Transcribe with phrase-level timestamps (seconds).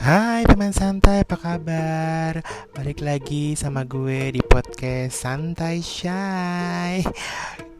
[0.00, 2.40] Hai teman santai, apa kabar?
[2.72, 7.04] Balik lagi sama gue di podcast Santai Shy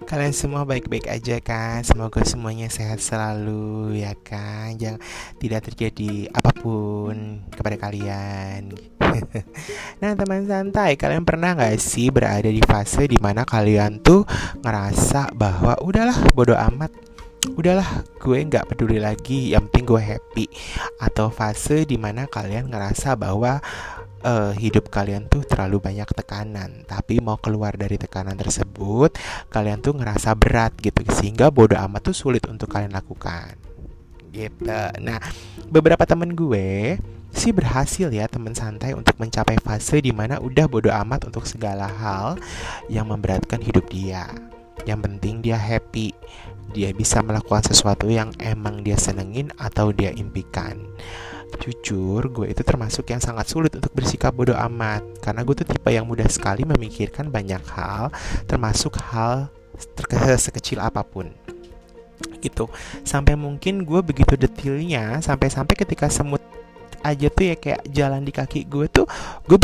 [0.05, 1.81] Kalian semua baik-baik aja kan?
[1.81, 5.01] Semoga semuanya sehat selalu ya kan Jangan
[5.41, 8.69] tidak terjadi apa pun kepada kalian
[10.05, 14.29] Nah teman santai, kalian pernah gak sih berada di fase di mana kalian tuh
[14.61, 17.10] ngerasa bahwa udahlah bodo amat
[17.57, 19.53] udahlah gue nggak peduli lagi.
[19.53, 20.47] Yang penting gue happy.
[21.01, 23.61] Atau fase di mana kalian ngerasa bahwa
[24.25, 26.85] uh, hidup kalian tuh terlalu banyak tekanan.
[26.85, 29.17] Tapi mau keluar dari tekanan tersebut
[29.49, 31.01] kalian tuh ngerasa berat gitu.
[31.11, 33.57] Sehingga bodoh amat tuh sulit untuk kalian lakukan.
[34.31, 34.81] Gitu.
[35.03, 35.19] Nah
[35.67, 36.99] beberapa temen gue
[37.31, 41.87] sih berhasil ya temen santai untuk mencapai fase di mana udah bodoh amat untuk segala
[41.87, 42.35] hal
[42.91, 44.27] yang memberatkan hidup dia.
[44.89, 46.17] Yang penting dia happy
[46.71, 50.79] dia bisa melakukan sesuatu yang emang dia senengin atau dia impikan.
[51.61, 55.03] Jujur gue itu termasuk yang sangat sulit untuk bersikap bodoh amat.
[55.19, 58.15] Karena gue tuh tipe yang mudah sekali memikirkan banyak hal
[58.47, 59.51] termasuk hal
[60.39, 61.35] sekecil apa pun.
[62.41, 62.71] Gitu.
[63.03, 66.41] Sampai mungkin gue begitu detailnya sampai-sampai ketika semut
[67.01, 69.09] aja tuh ya kayak jalan di kaki gue tuh
[69.49, 69.57] gue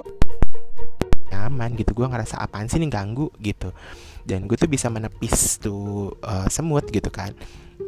[1.37, 1.93] nyaman gitu.
[1.93, 3.29] Gue ngerasa apaan sih nih ganggu?
[3.37, 3.71] gitu.
[4.27, 7.31] Dan gue tuh bisa menepis tuh uh, semut gitu kan.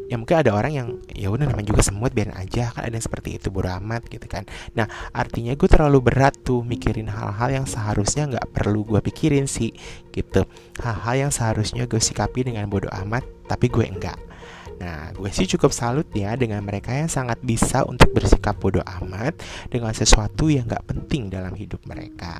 [0.08, 2.70] Ya mungkin ada orang yang ya udah namanya juga semut biarin aja.
[2.70, 4.46] Kan ada yang seperti itu bodo amat gitu kan.
[4.76, 9.72] Nah artinya gue terlalu berat tuh mikirin hal-hal yang seharusnya nggak perlu gue pikirin sih
[10.12, 10.46] gitu.
[10.78, 14.20] Hal-hal yang seharusnya gue sikapi dengan bodo amat tapi gue enggak.
[14.78, 19.34] Nah, gue sih cukup salut ya dengan mereka yang sangat bisa untuk bersikap bodoh amat
[19.66, 22.38] dengan sesuatu yang gak penting dalam hidup mereka.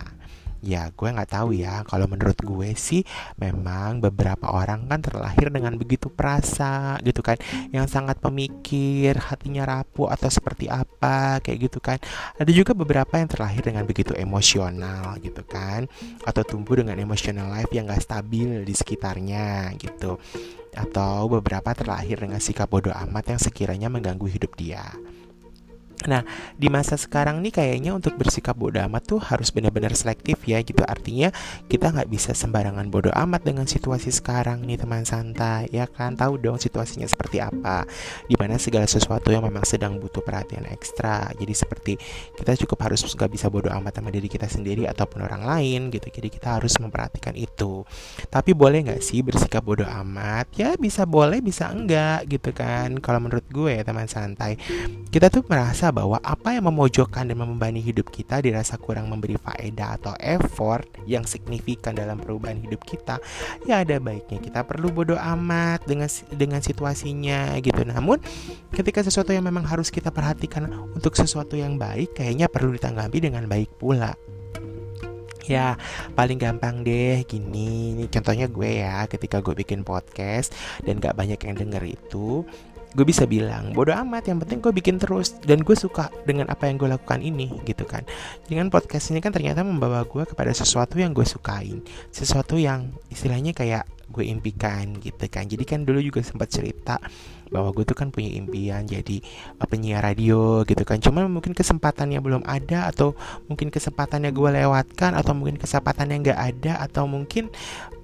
[0.65, 1.87] Ya gue nggak tahu ya.
[1.87, 3.07] Kalau menurut gue sih
[3.39, 7.39] Memang beberapa orang kan terlahir dengan begitu perasa gitu kan.
[7.71, 11.99] Yang sangat pemikir Hatinya rapuh atau seperti apa Kayak gitu kan.
[12.39, 15.87] Ada juga beberapa yang terlahir dengan begitu emosional gitu kan.
[16.27, 20.19] Atau tumbuh dengan emotional life yang gak stabil di sekitarnya gitu.
[20.75, 24.85] Atau beberapa terlahir dengan sikap bodoh amat yang sekiranya mengganggu hidup dia
[26.07, 26.23] Nah,
[26.55, 30.87] di masa sekarang nih kayaknya untuk bersikap bodoh amat tuh harus benar-benar selektif ya gitu.
[30.87, 31.35] Artinya
[31.67, 36.15] kita nggak bisa sembarangan bodoh amat dengan situasi sekarang nih teman santai ya kan.
[36.15, 37.83] Tahu dong situasinya seperti apa.
[38.31, 41.35] Di mana segala sesuatu yang memang sedang butuh perhatian ekstra.
[41.35, 41.93] Jadi seperti
[42.39, 46.07] kita cukup harus nggak bisa bodoh amat sama diri kita sendiri ataupun orang lain gitu.
[46.15, 47.83] Jadi kita harus memperhatikan itu.
[48.31, 50.47] Tapi boleh nggak sih bersikap bodoh amat?
[50.55, 53.03] Ya bisa boleh bisa enggak gitu kan.
[53.03, 54.55] Kalau menurut gue ya teman santai,
[55.11, 59.99] kita tuh merasa bahwa apa yang memojokkan dan membebani hidup kita dirasa kurang memberi faedah
[60.01, 63.19] atau effort yang signifikan dalam perubahan hidup kita,
[63.65, 67.83] ya ada baiknya kita perlu bodoh amat dengan dengan situasinya gitu.
[67.85, 68.21] Namun
[68.73, 73.45] ketika sesuatu yang memang harus kita perhatikan untuk sesuatu yang baik, kayaknya perlu ditanggapi dengan
[73.47, 74.17] baik pula
[75.49, 75.81] ya
[76.13, 80.53] paling gampang deh gini ini contohnya gue ya ketika gue bikin podcast
[80.85, 82.45] dan gak banyak yang denger itu
[82.97, 86.69] gue bisa bilang bodoh amat yang penting gue bikin terus dan gue suka dengan apa
[86.71, 88.05] yang gue lakukan ini gitu kan.
[88.49, 93.53] Dengan podcast ini kan ternyata membawa gue kepada sesuatu yang gue sukain sesuatu yang istilahnya
[93.53, 95.45] kayak gue impikan gitu kan.
[95.45, 96.97] Jadi kan dulu juga sempat cerita
[97.49, 99.21] bahwa gue tuh kan punya impian jadi
[99.61, 101.01] uh, penyiar radio gitu kan.
[101.01, 103.13] Cuma mungkin kesempatannya belum ada atau
[103.49, 107.53] mungkin kesempatannya gue lewatkan atau mungkin kesempatannya nggak ada atau mungkin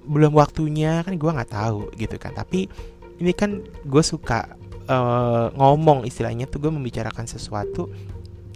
[0.05, 2.37] belum waktunya kan gue nggak tahu gitu kan.
[2.37, 2.69] Tapi
[3.17, 4.45] ini kan gue suka
[4.89, 7.89] uh, ngomong istilahnya tuh gue membicarakan sesuatu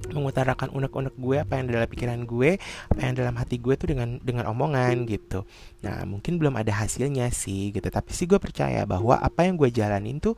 [0.10, 2.58] mengutarakan unek-unek gue apa yang dalam pikiran gue
[2.90, 5.46] apa yang dalam hati gue tuh dengan dengan omongan gitu.
[5.86, 9.70] Nah mungkin belum ada hasilnya sih gitu tapi sih gue percaya bahwa apa yang gue
[9.70, 10.34] jalanin tuh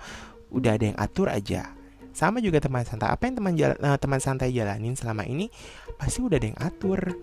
[0.52, 1.72] udah ada yang atur aja.
[2.12, 5.47] Sama juga teman santai apa yang teman jala, uh, teman santai jalanin selama ini
[5.96, 7.16] pasti udah ada yang atur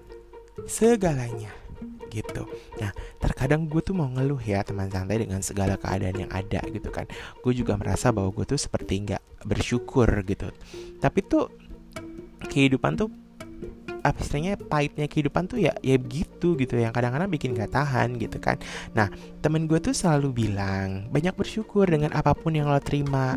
[0.64, 1.52] segalanya
[2.08, 2.48] gitu.
[2.80, 6.88] Nah, terkadang gue tuh mau ngeluh ya teman santai dengan segala keadaan yang ada gitu
[6.88, 7.06] kan.
[7.40, 10.50] Gue juga merasa bahwa gue tuh seperti nggak bersyukur gitu.
[10.98, 11.52] Tapi tuh
[12.48, 13.08] kehidupan tuh
[14.02, 18.38] apa istilahnya pahitnya kehidupan tuh ya ya begitu gitu yang kadang-kadang bikin gak tahan gitu
[18.38, 18.56] kan
[18.94, 19.10] nah
[19.42, 23.34] temen gue tuh selalu bilang banyak bersyukur dengan apa pun yang lo terima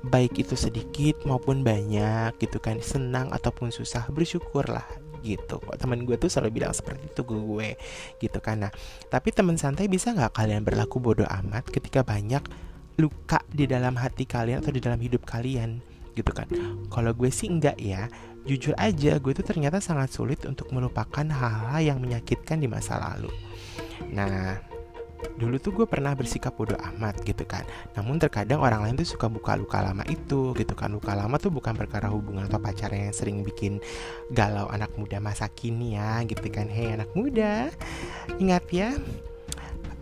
[0.00, 4.84] baik itu sedikit maupun banyak gitu kan senang ataupun susah bersyukurlah
[5.22, 5.60] gitu.
[5.76, 7.68] Teman gue tuh selalu bilang seperti itu ke gue
[8.20, 8.66] gitu kan.
[8.68, 8.72] Nah
[9.08, 12.42] tapi teman santai bisa nggak kalian berlaku bodoh amat ketika banyak
[13.00, 15.80] luka di dalam hati kalian atau di dalam hidup kalian
[16.16, 16.48] gitu kan?
[16.90, 18.08] Kalau gue sih enggak ya.
[18.40, 23.28] Jujur aja gue tuh ternyata sangat sulit untuk melupakan hal-hal yang menyakitkan di masa lalu.
[24.16, 24.69] Nah
[25.36, 27.64] dulu tuh gue pernah bersikap bodoh amat gitu kan
[27.96, 31.52] namun terkadang orang lain tuh suka buka luka lama itu gitu kan luka lama tuh
[31.52, 33.80] bukan perkara hubungan atau pacaran yang sering bikin
[34.32, 37.72] galau anak muda masa kini ya gitu kan hei anak muda
[38.36, 38.92] ingat ya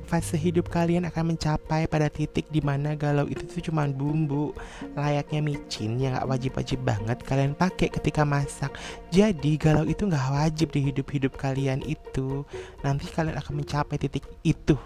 [0.09, 4.56] fase hidup kalian akan mencapai pada titik di mana galau itu tuh cuma bumbu
[4.97, 8.73] layaknya micin yang gak wajib-wajib banget kalian pakai ketika masak.
[9.12, 12.49] Jadi galau itu gak wajib di hidup-hidup kalian itu.
[12.81, 14.81] Nanti kalian akan mencapai titik itu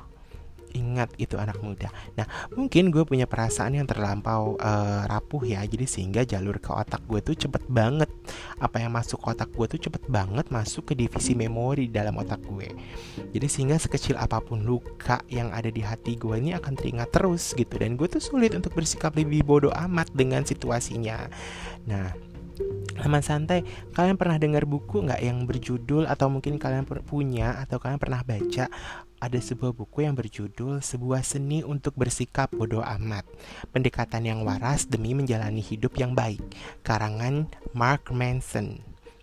[0.72, 1.88] ingat itu anak muda.
[2.19, 2.26] Nah,
[2.56, 7.20] mungkin gue punya perasaan yang terlampau uh, rapuh ya, jadi sehingga jalur ke otak gue
[7.20, 8.08] tuh cepet banget.
[8.58, 12.40] Apa yang masuk ke otak gue tuh cepet banget masuk ke divisi memori dalam otak
[12.44, 12.69] gue.
[13.32, 17.52] Jadi sehingga sekecil apa pun luka yang ada di hati gue ini akan teringat terus
[17.54, 17.76] gitu.
[17.76, 21.28] Dan gue tuh sulit untuk bersikap lebih bodoh amat dengan situasinya.
[21.88, 22.31] Nah,
[22.93, 23.67] Teman santai,
[23.97, 28.70] kalian pernah dengar buku nggak yang berjudul atau mungkin kalian punya atau kalian pernah baca
[29.23, 33.23] ada sebuah buku yang berjudul Sebuah Seni untuk Bersikap Bodoh Amat.
[33.70, 36.43] Pendekatan yang waras demi menjalani hidup yang baik.
[36.82, 38.82] Karangan Mark Manson.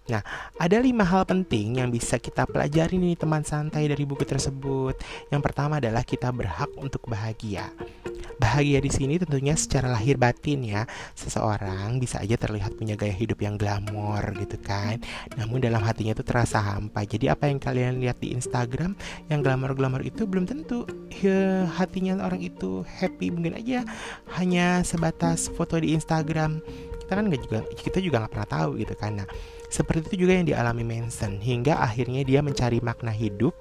[0.10, 0.24] Nah,
[0.58, 4.98] ada lima hal penting yang bisa kita pelajari nih teman santai dari buku tersebut.
[5.30, 7.70] Yang pertama adalah kita berhak untuk bahagia.
[8.40, 10.88] Bahagia di sini tentunya secara lahir batin ya.
[11.12, 15.04] Seseorang bisa aja terlihat punya gaya hidup yang glamor gitu kan.
[15.36, 17.04] Namun dalam hatinya itu terasa hampa.
[17.04, 18.96] Jadi apa yang kalian lihat di Instagram
[19.28, 20.88] yang glamor-glamor itu belum tentu
[21.20, 23.28] ya, hatinya orang itu happy.
[23.30, 23.84] Mungkin aja
[24.40, 26.64] hanya sebatas foto di Instagram.
[27.04, 29.20] Kita kan nggak juga kita juga nggak pernah tahu gitu kan.
[29.20, 29.28] Nah,
[29.68, 33.52] seperti itu juga yang dialami Manson hingga akhirnya dia mencari makna hidup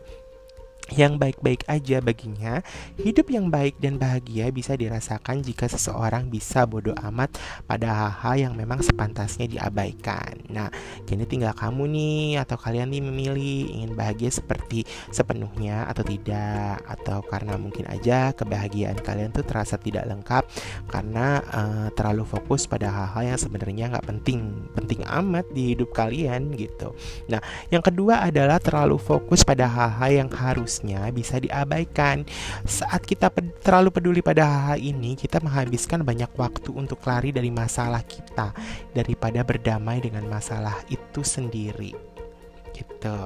[0.92, 2.64] yang baik-baik aja baginya,
[2.96, 7.36] hidup yang baik dan bahagia bisa dirasakan jika seseorang bisa bodoh amat
[7.68, 10.40] pada hal-hal yang memang sepantasnya diabaikan.
[10.48, 10.72] Nah,
[11.04, 17.20] kini tinggal kamu nih atau kalian nih memilih ingin bahagia seperti sepenuhnya atau tidak atau
[17.26, 20.44] karena mungkin aja kebahagiaan kalian tuh terasa tidak lengkap
[20.88, 26.54] karena uh, terlalu fokus pada hal-hal yang sebenarnya nggak penting penting amat di hidup kalian
[26.56, 26.94] gitu.
[27.28, 32.22] Nah, yang kedua adalah terlalu fokus pada hal-hal yang harus harusnya bisa diabaikan.
[32.62, 37.50] Saat kita ped terlalu peduli pada hal-hal ini, kita menghabiskan banyak waktu untuk lari dari
[37.50, 38.54] masalah kita
[38.94, 42.18] daripada berdamai dengan masalah itu sendiri
[42.78, 43.18] gitu.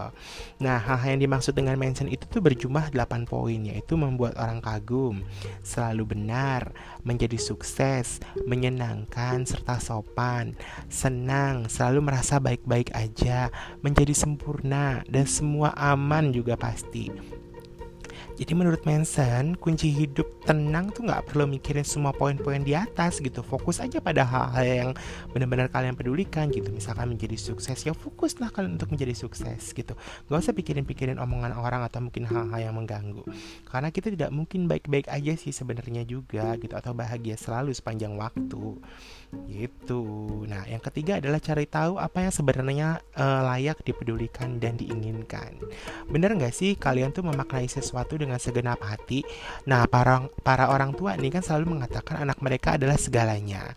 [0.64, 5.20] Nah, hal-hal yang dimaksud dengan mention itu tuh berjumlah 8 poin yaitu membuat orang kagum,
[5.60, 6.72] selalu benar,
[7.04, 10.56] menjadi sukses, menyenangkan serta sopan,
[10.88, 13.52] senang, selalu merasa baik-baik aja,
[13.84, 17.41] menjadi sempurna dan semua aman juga pasti.
[18.42, 23.38] Jadi menurut Manson, kunci hidup tenang tuh nggak perlu mikirin semua poin-poin di atas gitu.
[23.38, 24.90] Fokus aja pada hal-hal yang
[25.30, 26.74] benar-benar kalian pedulikan gitu.
[26.74, 29.94] Misalkan menjadi sukses, ya fokuslah kalian untuk menjadi sukses gitu.
[30.26, 33.22] Gak usah pikirin-pikirin omongan orang atau mungkin hal-hal yang mengganggu.
[33.70, 38.82] Karena kita tidak mungkin baik-baik aja sih sebenarnya juga gitu atau bahagia selalu sepanjang waktu
[39.48, 40.04] gitu.
[40.44, 45.56] Nah, yang ketiga adalah cari tahu apa yang sebenarnya uh, layak dipedulikan dan diinginkan.
[46.08, 49.24] Bener nggak sih kalian tuh memaknai sesuatu dengan segenap hati.
[49.64, 53.72] Nah, para para orang tua ini kan selalu mengatakan anak mereka adalah segalanya.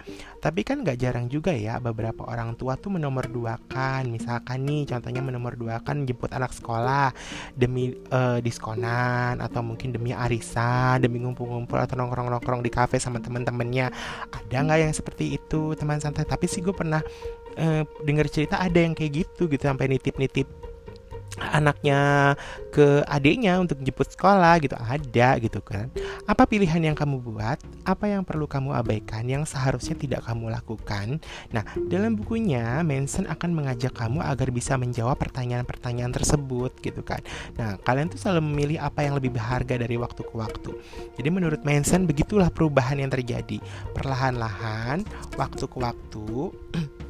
[0.46, 4.14] Tapi kan gak jarang juga ya beberapa orang tua tuh menomor duakan.
[4.14, 7.10] Misalkan nih contohnya menomor duakan jemput anak sekolah
[7.58, 13.90] demi uh, diskonan atau mungkin demi arisan, demi ngumpul-ngumpul atau nongkrong-nongkrong di kafe sama temen-temennya.
[14.30, 16.26] Ada nggak yang seperti itu teman santai?
[16.26, 17.02] Tapi sih gue pernah
[17.60, 20.65] uh, dengar cerita ada yang kayak gitu gitu sampai nitip-nitip
[21.40, 22.34] anaknya
[22.72, 24.76] ke adiknya untuk jemput sekolah gitu.
[24.76, 25.92] Ada gitu kan.
[26.28, 27.60] Apa pilihan yang kamu buat?
[27.84, 31.20] Apa yang perlu kamu abaikan yang seharusnya tidak kamu lakukan?
[31.52, 37.22] Nah dalam bukunya Manson akan mengajak kamu agar bisa menjawab pertanyaan-pertanyaan tersebut gitu kan.
[37.60, 40.72] Nah kalian tuh selalu memilih apa yang lebih berharga dari waktu ke waktu.
[41.20, 43.60] Jadi menurut Manson begitulah perubahan yang terjadi.
[43.96, 45.04] Perlahan-lahan
[45.36, 46.26] waktu ke waktu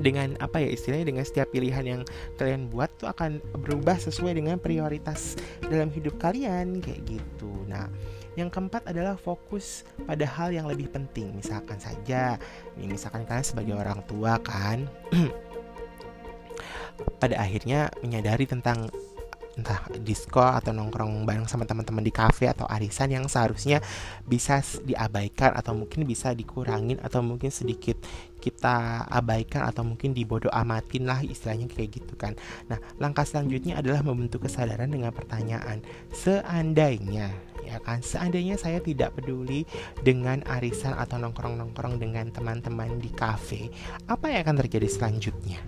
[0.00, 2.00] dengan apa ya istilahnya dengan setiap pilihan yang
[2.40, 7.52] kalian buat tuh akan berubah sesuai dengan prioritas dalam hidup kalian kayak gitu.
[7.68, 7.88] Nah,
[8.34, 11.30] yang keempat adalah fokus pada hal yang lebih penting.
[11.34, 12.36] Misalkan saja,
[12.74, 14.90] nih misalkan kalian sebagai orang tua kan
[17.22, 18.90] pada akhirnya menyadari tentang
[19.54, 23.78] entah disco atau nongkrong bareng sama teman-teman di kafe atau arisan yang seharusnya
[24.26, 27.94] bisa diabaikan atau mungkin bisa dikurangin atau mungkin sedikit
[28.44, 32.36] kita abaikan atau mungkin dibodoh amatin lah istilahnya kayak gitu kan.
[32.68, 35.80] Nah, langkah selanjutnya adalah membentuk kesadaran dengan pertanyaan
[36.12, 37.32] seandainya
[37.64, 38.04] ya kan?
[38.04, 39.64] Seandainya saya tidak peduli
[40.04, 43.72] dengan arisan atau nongkrong-nongkrong dengan teman-teman di kafe
[44.04, 45.58] apa yang akan terjadi selanjutnya?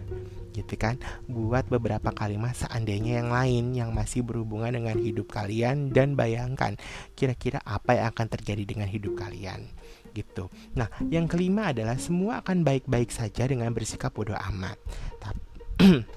[0.53, 1.01] Gitu kan?
[1.29, 6.77] Buat beberapa kalimat seandainya yang lain yang masih berhubungan dengan hidup kalian dan bayangkan
[7.17, 9.69] kira-kira apa yang akan terjadi dengan hidup kalian
[10.17, 10.49] gitu.
[10.73, 14.81] Nah, yang kelima adalah semua akan baik-baik saja dengan bersikap bodoh amat.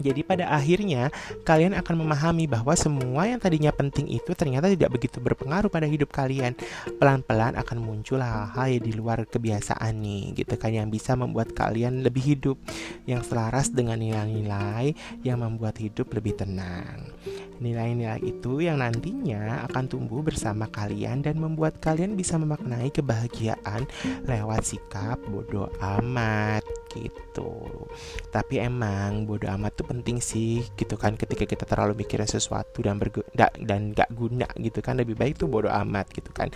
[0.00, 1.12] Jadi pada akhirnya
[1.44, 6.08] kalian akan memahami bahwa semua yang tadinya penting itu ternyata tidak begitu berpengaruh pada hidup
[6.08, 6.56] kalian.
[6.96, 12.00] Pelan-pelan akan muncul hal-hal yang di luar kebiasaan nih, gitu kan yang bisa membuat kalian
[12.00, 12.56] lebih hidup,
[13.04, 17.12] yang selaras dengan nilai-nilai yang membuat hidup lebih tenang.
[17.60, 23.84] Nilai-nilai itu yang nantinya akan tumbuh bersama kalian dan membuat kalian bisa memaknai kebahagiaan
[24.24, 25.68] lewat sikap bodoh
[26.00, 26.64] amat
[26.96, 27.84] gitu.
[28.32, 32.96] Tapi emang bodoh amat tuh penting sih gitu kan ketika kita terlalu mikirin sesuatu dan
[32.96, 36.48] bergu dan gak guna gitu kan lebih baik tuh bodoh amat gitu kan.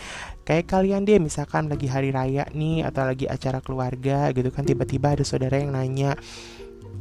[0.49, 5.21] Kayak kalian deh misalkan lagi hari raya nih atau lagi acara keluarga gitu kan tiba-tiba
[5.21, 6.17] ada saudara yang nanya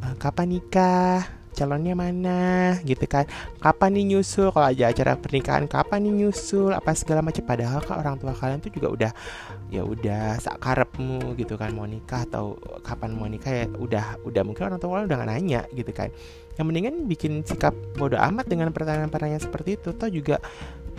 [0.04, 3.30] eh, kapan nikah calonnya mana gitu kan.
[3.62, 4.50] Kapan nih nyusul?
[4.50, 6.74] Kalau aja acara pernikahan kapan nih nyusul?
[6.74, 7.46] Apa segala macam.
[7.46, 9.12] Padahal kan orang tua kalian tuh juga udah
[9.70, 14.70] ya udah sakarepmu gitu kan mau nikah atau kapan mau nikah ya udah udah mungkin
[14.70, 16.10] orang tua kalian udah gak nanya gitu kan.
[16.58, 19.94] Yang mendingan bikin sikap bodoh amat dengan pertanyaan-pertanyaan seperti itu.
[19.94, 20.38] Atau juga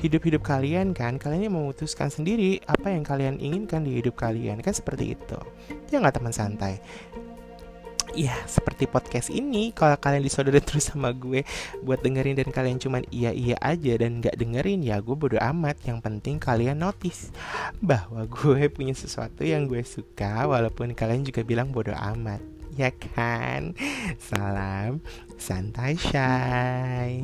[0.02, 4.74] hidup-hidup kalian kan kalian yang memutuskan sendiri apa yang kalian inginkan di hidup kalian kan
[4.74, 5.38] seperti itu.
[5.90, 6.78] Ya nggak teman santai
[8.14, 11.42] ya seperti podcast ini kalau kalian disodorin terus sama gue
[11.82, 15.82] buat dengerin dan kalian cuman iya iya aja dan nggak dengerin ya gue bodo amat.
[15.84, 17.34] Yang penting kalian notice
[17.82, 22.40] bahwa gue punya sesuatu yang gue suka walaupun kalian juga bilang bodo amat.
[22.74, 23.74] Ya kan?
[24.18, 24.98] Salam
[25.38, 27.22] santai shy